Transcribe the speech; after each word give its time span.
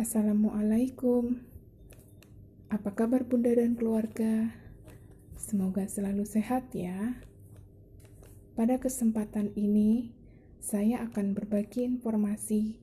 Assalamualaikum. 0.00 1.44
Apa 2.72 2.96
kabar 2.96 3.20
Bunda 3.20 3.52
dan 3.52 3.76
keluarga? 3.76 4.48
Semoga 5.36 5.84
selalu 5.92 6.24
sehat 6.24 6.72
ya. 6.72 7.20
Pada 8.56 8.80
kesempatan 8.80 9.52
ini, 9.60 10.08
saya 10.56 11.04
akan 11.04 11.36
berbagi 11.36 11.84
informasi 11.84 12.80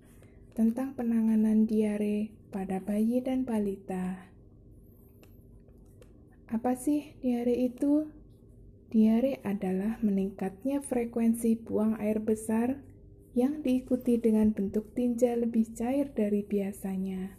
tentang 0.54 0.94
penanganan 0.94 1.66
diare 1.66 2.30
pada 2.54 2.78
bayi 2.86 3.18
dan 3.26 3.50
balita. 3.50 4.30
Apa 6.54 6.78
sih 6.78 7.18
diare 7.26 7.58
itu? 7.58 8.14
Diare 8.94 9.42
adalah 9.42 9.98
meningkatnya 10.06 10.86
frekuensi 10.86 11.58
buang 11.66 11.98
air 11.98 12.22
besar 12.22 12.78
yang 13.34 13.66
diikuti 13.66 14.22
dengan 14.22 14.54
bentuk 14.54 14.94
tinja 14.94 15.36
lebih 15.36 15.68
cair 15.74 16.14
dari 16.14 16.46
biasanya. 16.46 17.36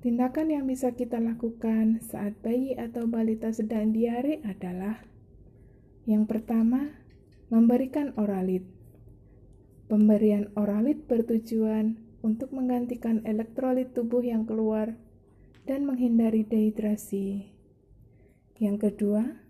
Tindakan 0.00 0.52
yang 0.52 0.64
bisa 0.66 0.92
kita 0.92 1.20
lakukan 1.20 2.00
saat 2.04 2.36
bayi 2.44 2.76
atau 2.76 3.08
balita 3.08 3.52
sedang 3.52 3.92
diare 3.92 4.44
adalah 4.44 5.00
yang 6.04 6.28
pertama, 6.28 6.92
memberikan 7.48 8.12
oralit. 8.20 8.68
Pemberian 9.88 10.52
oralit 10.52 11.08
bertujuan 11.08 11.96
untuk 12.20 12.52
menggantikan 12.52 13.24
elektrolit 13.24 13.96
tubuh 13.96 14.20
yang 14.20 14.44
keluar 14.44 15.00
dan 15.64 15.88
menghindari 15.88 16.44
dehidrasi. 16.44 17.48
Yang 18.60 18.76
kedua, 18.92 19.43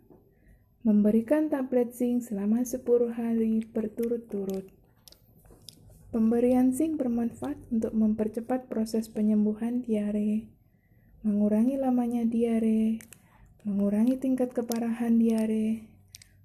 memberikan 0.84 1.48
tablet 1.48 1.96
zinc 1.96 2.28
selama 2.28 2.60
10 2.60 2.84
hari 3.16 3.64
berturut-turut. 3.72 4.68
Pemberian 6.12 6.76
zinc 6.76 7.00
bermanfaat 7.00 7.56
untuk 7.72 7.96
mempercepat 7.96 8.68
proses 8.68 9.08
penyembuhan 9.08 9.80
diare, 9.80 10.52
mengurangi 11.24 11.80
lamanya 11.80 12.28
diare, 12.28 13.00
mengurangi 13.64 14.20
tingkat 14.20 14.52
keparahan 14.52 15.16
diare, 15.16 15.88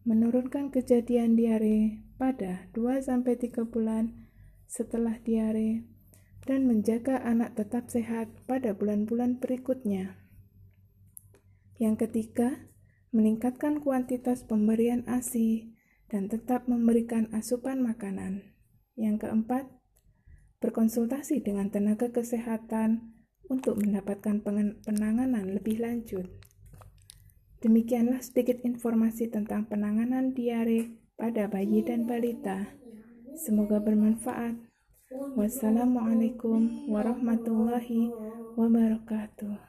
menurunkan 0.07 0.71
kejadian 0.71 1.35
diare 1.35 1.99
pada 2.15 2.63
2-3 2.71 3.67
bulan 3.67 4.23
setelah 4.71 5.19
diare, 5.19 5.83
dan 6.47 6.63
menjaga 6.63 7.19
anak 7.27 7.59
tetap 7.59 7.91
sehat 7.91 8.31
pada 8.47 8.71
bulan-bulan 8.71 9.43
berikutnya. 9.43 10.15
Yang 11.75 12.07
ketiga, 12.07 12.68
meningkatkan 13.09 13.81
kuantitas 13.81 14.45
pemberian 14.45 15.05
ASI, 15.09 15.73
dan 16.09 16.25
tetap 16.25 16.65
memberikan 16.65 17.29
asupan 17.31 17.85
makanan. 17.85 18.57
Yang 18.97 19.29
keempat, 19.29 19.69
berkonsultasi 20.59 21.39
dengan 21.45 21.71
tenaga 21.71 22.09
kesehatan 22.11 23.15
untuk 23.47 23.79
mendapatkan 23.79 24.41
penanganan 24.85 25.45
lebih 25.55 25.79
lanjut. 25.79 26.27
Demikianlah 27.59 28.23
sedikit 28.23 28.63
informasi 28.63 29.27
tentang 29.27 29.67
penanganan 29.67 30.31
diare 30.31 30.95
pada 31.19 31.47
bayi 31.51 31.83
dan 31.83 32.07
balita. 32.07 32.71
Semoga 33.35 33.83
bermanfaat. 33.83 34.55
Wassalamualaikum 35.35 36.87
warahmatullahi 36.87 38.13
wabarakatuh. 38.55 39.68